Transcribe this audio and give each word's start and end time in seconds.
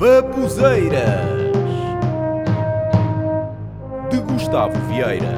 Babuzeiras 0.00 1.28
de 4.10 4.18
Gustavo 4.22 4.72
Vieira. 4.88 5.34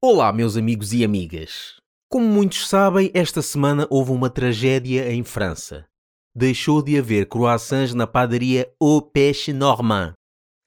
Olá, 0.00 0.32
meus 0.32 0.56
amigos 0.56 0.92
e 0.92 1.02
amigas. 1.02 1.80
Como 2.08 2.28
muitos 2.28 2.68
sabem, 2.68 3.10
esta 3.12 3.42
semana 3.42 3.88
houve 3.90 4.12
uma 4.12 4.30
tragédia 4.30 5.12
em 5.12 5.24
França. 5.24 5.84
Deixou 6.32 6.80
de 6.80 6.96
haver 6.96 7.26
croissants 7.26 7.92
na 7.92 8.06
padaria 8.06 8.72
Au 8.80 9.02
Pêche 9.02 9.52
Normand. 9.52 10.12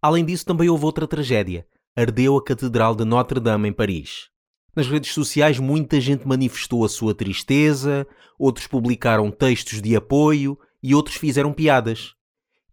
Além 0.02 0.26
disso, 0.26 0.46
também 0.46 0.68
houve 0.68 0.84
outra 0.84 1.08
tragédia. 1.08 1.66
Ardeu 1.96 2.36
a 2.36 2.44
Catedral 2.44 2.94
de 2.94 3.06
Notre-Dame 3.06 3.70
em 3.70 3.72
Paris. 3.72 4.28
Nas 4.76 4.90
redes 4.90 5.14
sociais, 5.14 5.58
muita 5.58 6.02
gente 6.02 6.28
manifestou 6.28 6.84
a 6.84 6.90
sua 6.90 7.16
tristeza, 7.16 8.06
outros 8.38 8.68
publicaram 8.68 9.32
textos 9.32 9.82
de 9.82 9.96
apoio 9.96 10.60
e 10.82 10.94
outros 10.96 11.18
fizeram 11.18 11.54
piadas. 11.54 12.14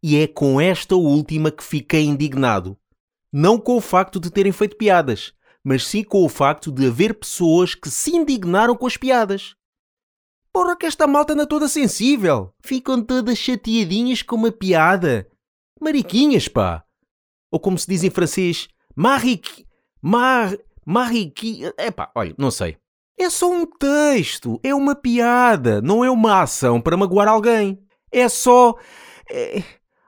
E 0.02 0.16
é 0.16 0.26
com 0.26 0.60
esta 0.60 0.96
última 0.96 1.50
que 1.50 1.64
fiquei 1.64 2.04
indignado. 2.04 2.76
Não 3.32 3.58
com 3.58 3.76
o 3.76 3.80
facto 3.80 4.20
de 4.20 4.30
terem 4.30 4.52
feito 4.52 4.76
piadas, 4.76 5.32
mas 5.64 5.86
sim 5.86 6.04
com 6.04 6.24
o 6.24 6.28
facto 6.28 6.70
de 6.70 6.86
haver 6.86 7.14
pessoas 7.14 7.74
que 7.74 7.90
se 7.90 8.14
indignaram 8.14 8.76
com 8.76 8.86
as 8.86 8.96
piadas. 8.96 9.54
Porra, 10.52 10.76
que 10.76 10.86
esta 10.86 11.06
malta 11.06 11.32
anda 11.32 11.46
toda 11.46 11.66
sensível. 11.66 12.54
Ficam 12.62 13.02
todas 13.02 13.38
chateadinhas 13.38 14.22
com 14.22 14.36
uma 14.36 14.52
piada. 14.52 15.28
Mariquinhas, 15.80 16.46
pá. 16.46 16.84
Ou 17.50 17.58
como 17.58 17.78
se 17.78 17.88
diz 17.88 18.04
em 18.04 18.10
francês, 18.10 18.68
mariqui... 18.94 19.66
Mar... 20.00 20.56
Mariqui... 20.86 21.62
Epá, 21.78 22.12
olha, 22.14 22.34
não 22.38 22.50
sei. 22.50 22.76
É 23.18 23.30
só 23.30 23.50
um 23.50 23.64
texto, 23.64 24.60
é 24.62 24.74
uma 24.74 24.94
piada, 24.94 25.80
não 25.80 26.04
é 26.04 26.10
uma 26.10 26.42
ação 26.42 26.80
para 26.80 26.96
magoar 26.96 27.28
alguém. 27.28 27.83
É 28.14 28.28
só. 28.28 28.76
É... 29.28 29.60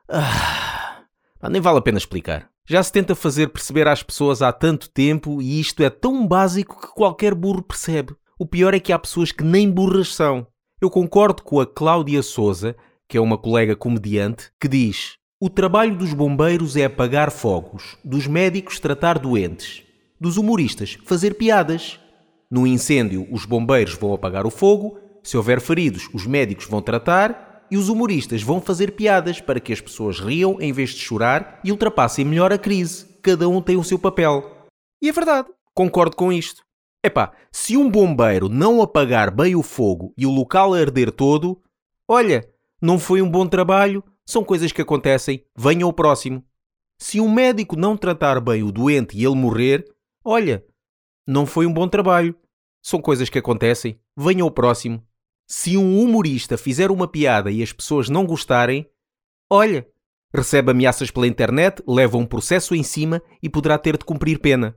Ah, 0.09 1.05
nem 1.51 1.61
vale 1.61 1.79
a 1.79 1.83
pena 1.83 1.99
explicar. 1.99 2.49
Já 2.65 2.81
se 2.81 2.93
tenta 2.93 3.17
fazer 3.17 3.49
perceber 3.49 3.89
às 3.89 4.01
pessoas 4.01 4.43
há 4.43 4.53
tanto 4.53 4.89
tempo 4.89 5.43
e 5.43 5.61
isto 5.61 5.83
é 5.83 5.91
tão 5.91 6.25
básico 6.25 6.81
que 6.81 6.95
qualquer 6.95 7.35
burro 7.35 7.63
percebe. 7.63 8.15
O 8.39 8.47
pior 8.47 8.75
é 8.75 8.81
que 8.81 8.93
há 8.93 8.99
pessoas 8.99 9.33
que 9.33 9.43
nem 9.43 9.69
burras 9.69 10.15
são. 10.15 10.47
Eu 10.81 10.89
concordo 10.89 11.43
com 11.43 11.59
a 11.59 11.67
Cláudia 11.67 12.23
Souza, 12.23 12.77
que 13.09 13.17
é 13.17 13.21
uma 13.21 13.37
colega 13.37 13.75
comediante, 13.75 14.53
que 14.61 14.69
diz: 14.69 15.17
O 15.41 15.51
trabalho 15.51 15.97
dos 15.97 16.13
bombeiros 16.13 16.77
é 16.77 16.85
apagar 16.85 17.33
fogos, 17.33 17.97
dos 18.05 18.29
médicos 18.29 18.79
tratar 18.79 19.19
doentes, 19.19 19.83
dos 20.21 20.37
humoristas 20.37 20.97
fazer 21.05 21.35
piadas. 21.35 21.99
No 22.49 22.69
incêndio, 22.69 23.27
os 23.33 23.45
bombeiros 23.45 23.95
vão 23.95 24.15
apagar 24.15 24.47
o 24.47 24.51
fogo, 24.51 25.01
se 25.25 25.37
houver 25.37 25.61
feridos, 25.61 26.09
os 26.15 26.25
médicos 26.25 26.67
vão 26.67 26.81
tratar 26.81 27.46
e 27.71 27.77
os 27.77 27.89
humoristas 27.89 28.43
vão 28.43 28.61
fazer 28.61 28.93
piadas 28.93 29.41
para 29.41 29.61
que 29.61 29.73
as 29.73 29.81
pessoas 29.81 30.21
riam 30.21 30.61
em 30.61 30.73
vez 30.73 30.91
de 30.91 31.01
chorar 31.01 31.61
e 31.65 31.71
ultrapassem 31.71 32.25
melhor 32.25 32.53
a 32.53 32.59
crise. 32.59 33.07
Cada 33.23 33.49
um 33.49 33.61
tem 33.61 33.77
o 33.77 33.85
seu 33.85 33.99
papel. 33.99 34.69
E 35.03 35.09
é 35.09 35.13
verdade, 35.13 35.49
concordo 35.75 36.17
com 36.17 36.33
isto. 36.33 36.63
Epá, 37.05 37.33
se 37.53 37.77
um 37.77 37.91
bombeiro 37.91 38.49
não 38.49 38.83
apagar 38.83 39.31
bem 39.31 39.55
o 39.55 39.63
fogo 39.63 40.13
e 40.17 40.27
o 40.27 40.31
local 40.31 40.75
arder 40.75 41.13
todo, 41.13 41.61
olha, 42.09 42.49
não 42.81 42.99
foi 42.99 43.23
um 43.23 43.31
bom 43.31 43.47
trabalho, 43.47 44.03
são 44.25 44.43
coisas 44.43 44.73
que 44.73 44.83
acontecem, 44.83 45.45
venha 45.57 45.85
ao 45.85 45.93
próximo. 45.93 46.45
Se 46.99 47.21
um 47.21 47.31
médico 47.31 47.77
não 47.77 47.97
tratar 47.97 48.41
bem 48.41 48.63
o 48.63 48.73
doente 48.73 49.17
e 49.17 49.25
ele 49.25 49.37
morrer, 49.37 49.85
olha, 50.25 50.65
não 51.27 51.47
foi 51.47 51.67
um 51.67 51.73
bom 51.73 51.87
trabalho, 51.87 52.35
são 52.83 53.01
coisas 53.01 53.29
que 53.29 53.39
acontecem, 53.39 54.01
venha 54.17 54.43
ao 54.43 54.51
próximo. 54.51 55.05
Se 55.47 55.77
um 55.77 56.01
humorista 56.01 56.59
fizer 56.59 56.91
uma 56.91 57.07
piada 57.07 57.53
e 57.53 57.63
as 57.63 57.73
pessoas 57.73 58.09
não 58.09 58.27
gostarem, 58.27 58.85
olha, 59.49 59.87
recebe 60.35 60.73
ameaças 60.73 61.09
pela 61.09 61.27
internet, 61.27 61.81
leva 61.87 62.19
um 62.19 62.27
processo 62.27 62.75
em 62.75 62.83
cima 62.83 63.23
e 63.41 63.49
poderá 63.49 63.79
ter 63.79 63.97
de 63.97 64.05
cumprir 64.05 64.41
pena. 64.41 64.77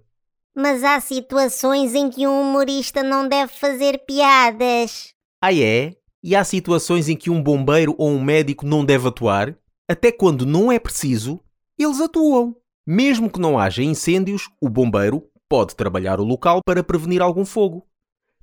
Mas 0.55 0.83
há 0.83 0.99
situações 0.99 1.95
em 1.95 2.09
que 2.09 2.27
um 2.27 2.41
humorista 2.41 3.01
não 3.01 3.27
deve 3.27 3.51
fazer 3.53 4.05
piadas. 4.05 5.13
Ah, 5.41 5.53
é? 5.53 5.95
E 6.21 6.35
há 6.35 6.43
situações 6.43 7.09
em 7.09 7.15
que 7.15 7.31
um 7.31 7.41
bombeiro 7.41 7.95
ou 7.97 8.09
um 8.09 8.23
médico 8.23 8.65
não 8.65 8.85
deve 8.85 9.07
atuar? 9.07 9.57
Até 9.87 10.11
quando 10.11 10.45
não 10.45 10.71
é 10.71 10.77
preciso, 10.77 11.39
eles 11.79 11.99
atuam. 11.99 12.55
Mesmo 12.85 13.29
que 13.29 13.39
não 13.39 13.57
haja 13.57 13.81
incêndios, 13.81 14.49
o 14.61 14.69
bombeiro 14.69 15.23
pode 15.47 15.75
trabalhar 15.75 16.19
o 16.19 16.23
local 16.23 16.61
para 16.63 16.83
prevenir 16.83 17.23
algum 17.23 17.43
fogo. 17.43 17.88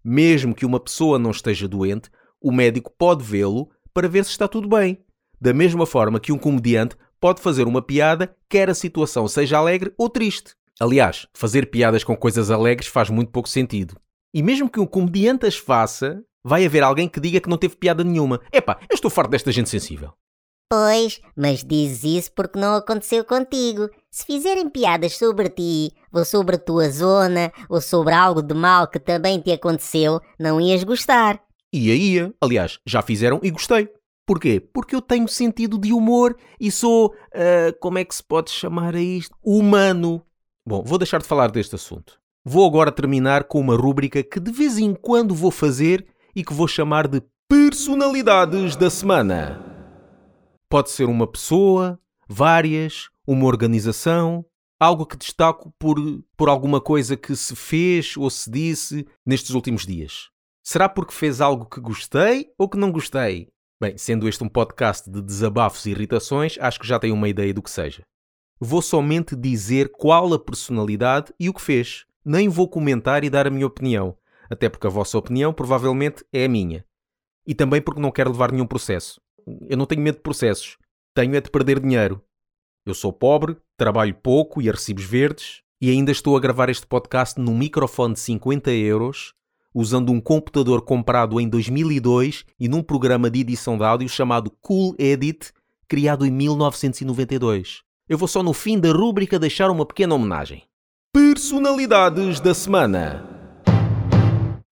Mesmo 0.09 0.55
que 0.55 0.65
uma 0.65 0.78
pessoa 0.78 1.19
não 1.19 1.33
esteja 1.33 1.67
doente, 1.67 2.09
o 2.41 2.53
médico 2.53 2.94
pode 2.97 3.25
vê-lo 3.25 3.69
para 3.93 4.09
ver 4.09 4.25
se 4.25 4.31
está 4.31 4.47
tudo 4.47 4.69
bem. 4.69 5.05
Da 5.41 5.53
mesma 5.53 5.84
forma 5.84 6.21
que 6.21 6.31
um 6.31 6.39
comediante 6.39 6.94
pode 7.19 7.43
fazer 7.43 7.67
uma 7.67 7.83
piada, 7.83 8.33
quer 8.49 8.71
a 8.71 8.75
situação 8.75 9.27
seja 9.27 9.59
alegre 9.59 9.93
ou 9.99 10.09
triste. 10.09 10.55
Aliás, 10.78 11.27
fazer 11.34 11.72
piadas 11.72 12.05
com 12.05 12.16
coisas 12.16 12.53
alegres 12.53 12.87
faz 12.89 13.11
muito 13.11 13.33
pouco 13.33 13.49
sentido. 13.49 13.97
E 14.33 14.45
mesmo 14.45 14.71
que 14.71 14.78
um 14.78 14.87
comediante 14.87 15.45
as 15.45 15.56
faça, 15.56 16.22
vai 16.45 16.65
haver 16.65 16.84
alguém 16.84 17.09
que 17.09 17.19
diga 17.19 17.41
que 17.41 17.49
não 17.49 17.59
teve 17.59 17.75
piada 17.75 18.05
nenhuma. 18.05 18.41
Epá, 18.53 18.78
eu 18.89 18.95
estou 18.95 19.11
farto 19.11 19.33
desta 19.33 19.50
gente 19.50 19.69
sensível. 19.69 20.12
Pois, 20.69 21.21
mas 21.37 21.62
dizes 21.62 22.03
isso 22.03 22.32
porque 22.32 22.59
não 22.59 22.75
aconteceu 22.75 23.25
contigo. 23.25 23.88
Se 24.10 24.27
fizerem 24.27 24.69
piadas 24.69 25.16
sobre 25.16 25.49
ti, 25.49 25.93
ou 26.12 26.25
sobre 26.25 26.56
a 26.56 26.59
tua 26.59 26.91
zona, 26.91 27.53
ou 27.69 27.81
sobre 27.81 28.12
algo 28.12 28.43
de 28.43 28.54
mal 28.54 28.88
que 28.88 28.99
também 28.99 29.41
te 29.41 29.53
aconteceu, 29.53 30.21
não 30.38 30.60
ias 30.60 30.82
gostar. 30.82 31.41
Ia, 31.72 31.94
ia. 31.94 32.34
Aliás, 32.41 32.81
já 32.84 33.00
fizeram 33.00 33.38
e 33.43 33.50
gostei. 33.50 33.88
Porquê? 34.27 34.60
Porque 34.60 34.97
eu 34.97 35.00
tenho 35.00 35.28
sentido 35.28 35.78
de 35.78 35.93
humor 35.93 36.37
e 36.59 36.72
sou. 36.72 37.15
Uh, 37.33 37.78
como 37.81 37.98
é 37.98 38.04
que 38.04 38.15
se 38.15 38.25
pode 38.25 38.50
chamar 38.50 38.97
a 38.97 39.00
isto? 39.00 39.37
Humano. 39.44 40.21
Bom, 40.66 40.83
vou 40.83 40.98
deixar 40.98 41.21
de 41.21 41.28
falar 41.28 41.53
deste 41.53 41.77
assunto. 41.77 42.19
Vou 42.44 42.66
agora 42.66 42.91
terminar 42.91 43.44
com 43.44 43.60
uma 43.60 43.77
rúbrica 43.77 44.22
que 44.22 44.41
de 44.41 44.50
vez 44.50 44.78
em 44.78 44.94
quando 44.94 45.33
vou 45.33 45.53
fazer 45.53 46.04
e 46.34 46.44
que 46.44 46.53
vou 46.53 46.66
chamar 46.66 47.06
de 47.06 47.22
Personalidades 47.48 48.75
da 48.75 48.91
Semana. 48.91 49.76
Pode 50.69 50.91
ser 50.91 51.04
uma 51.04 51.28
pessoa, 51.28 52.00
várias, 52.28 53.09
uma 53.25 53.47
organização, 53.47 54.44
algo 54.81 55.06
que 55.06 55.16
destaco 55.16 55.72
por, 55.78 55.97
por 56.37 56.49
alguma 56.49 56.81
coisa 56.81 57.16
que 57.16 57.37
se 57.37 57.54
fez 57.54 58.16
ou 58.16 58.28
se 58.28 58.50
disse 58.50 59.06
nestes 59.25 59.50
últimos 59.50 59.87
dias. 59.87 60.28
Será 60.65 60.88
porque 60.88 61.15
fez 61.15 61.41
algo 61.41 61.66
que 61.66 61.81
gostei 61.81 62.49
ou 62.59 62.69
que 62.69 62.77
não 62.77 62.91
gostei? 62.91 63.49
Bem, 63.81 63.97
sendo 63.97 64.28
este 64.28 64.43
um 64.43 64.49
podcast 64.49 65.09
de 65.09 65.22
desabafos 65.22 65.87
e 65.87 65.91
irritações, 65.91 66.59
acho 66.59 66.81
que 66.81 66.87
já 66.87 66.98
tenho 66.98 67.15
uma 67.15 67.28
ideia 67.28 67.54
do 67.54 67.62
que 67.62 67.71
seja. 67.71 68.03
Vou 68.59 68.83
somente 68.83 69.37
dizer 69.37 69.93
qual 69.93 70.34
a 70.34 70.38
personalidade 70.38 71.33
e 71.38 71.48
o 71.48 71.54
que 71.54 71.62
fez. 71.62 72.04
Nem 72.25 72.48
vou 72.48 72.69
comentar 72.69 73.22
e 73.22 73.31
dar 73.31 73.47
a 73.47 73.50
minha 73.50 73.69
opinião, 73.69 74.19
até 74.50 74.69
porque 74.69 74.88
a 74.88 74.91
vossa 74.91 75.16
opinião 75.16 75.53
provavelmente 75.53 76.25
é 76.33 76.44
a 76.44 76.48
minha. 76.48 76.84
E 77.47 77.54
também 77.54 77.81
porque 77.81 78.00
não 78.00 78.10
quero 78.10 78.33
levar 78.33 78.50
nenhum 78.50 78.66
processo 78.66 79.21
eu 79.69 79.77
não 79.77 79.87
tenho 79.87 80.03
medo 80.03 80.17
de 80.17 80.23
processos. 80.23 80.77
Tenho 81.15 81.34
é 81.34 81.41
de 81.41 81.51
perder 81.51 81.81
dinheiro. 81.81 82.23
Eu 82.84 82.95
sou 82.95 83.12
pobre, 83.12 83.57
trabalho 83.77 84.15
pouco 84.15 84.61
e 84.61 84.69
a 84.69 84.73
recibos 84.73 85.05
verdes 85.05 85.62
e 85.81 85.91
ainda 85.91 86.11
estou 86.11 86.37
a 86.37 86.41
gravar 86.41 86.69
este 86.69 86.87
podcast 86.87 87.41
num 87.41 87.57
microfone 87.57 88.15
de 88.15 88.21
50 88.21 88.71
euros, 88.71 89.34
usando 89.75 90.11
um 90.11 90.21
computador 90.21 90.83
comprado 90.83 91.41
em 91.41 91.49
2002 91.49 92.45
e 92.59 92.69
num 92.69 92.83
programa 92.83 93.29
de 93.31 93.41
edição 93.41 93.77
de 93.77 93.84
áudio 93.84 94.09
chamado 94.09 94.51
Cool 94.61 94.95
Edit, 94.99 95.53
criado 95.89 96.25
em 96.25 96.31
1992. 96.31 97.83
Eu 98.09 98.17
vou 98.17 98.28
só 98.28 98.43
no 98.43 98.53
fim 98.53 98.78
da 98.78 98.93
rúbrica 98.93 99.39
deixar 99.39 99.71
uma 99.71 99.84
pequena 99.84 100.15
homenagem. 100.15 100.63
Personalidades 101.13 102.41
da 102.41 102.55
semana. 102.55 103.36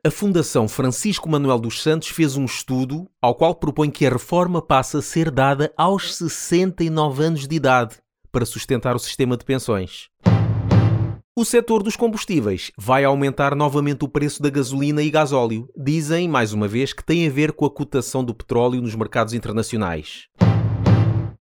A 0.06 0.10
Fundação 0.10 0.68
Francisco 0.68 1.30
Manuel 1.30 1.58
dos 1.58 1.82
Santos 1.82 2.08
fez 2.08 2.36
um 2.36 2.44
estudo 2.44 3.08
ao 3.22 3.34
qual 3.34 3.54
propõe 3.54 3.90
que 3.90 4.04
a 4.04 4.10
reforma 4.10 4.60
passe 4.60 4.98
a 4.98 5.00
ser 5.00 5.30
dada 5.30 5.72
aos 5.78 6.14
69 6.14 7.24
anos 7.24 7.48
de 7.48 7.56
idade 7.56 7.96
para 8.30 8.44
sustentar 8.44 8.94
o 8.94 8.98
sistema 8.98 9.34
de 9.34 9.46
pensões. 9.46 10.10
O 11.34 11.42
setor 11.42 11.82
dos 11.82 11.96
combustíveis 11.96 12.70
vai 12.76 13.02
aumentar 13.02 13.56
novamente 13.56 14.04
o 14.04 14.08
preço 14.08 14.42
da 14.42 14.50
gasolina 14.50 15.02
e 15.02 15.10
gasóleo. 15.10 15.70
Dizem, 15.74 16.28
mais 16.28 16.52
uma 16.52 16.68
vez, 16.68 16.92
que 16.92 17.02
tem 17.02 17.26
a 17.26 17.30
ver 17.30 17.52
com 17.52 17.64
a 17.64 17.70
cotação 17.70 18.22
do 18.22 18.34
petróleo 18.34 18.82
nos 18.82 18.94
mercados 18.94 19.32
internacionais. 19.32 20.26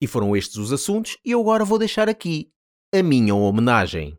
E 0.00 0.06
foram 0.06 0.35
estes 0.35 0.56
os 0.56 0.73
assuntos, 0.73 1.19
e 1.23 1.32
eu 1.32 1.43
agora 1.43 1.62
vou 1.62 1.79
deixar 1.79 2.09
aqui 2.09 2.49
a 2.91 3.02
minha 3.02 3.35
homenagem. 3.35 4.17